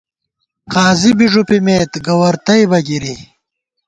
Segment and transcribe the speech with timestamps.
[0.73, 3.15] قاضی بی ݫُوپِمېت، گوَر تئیبہ گِری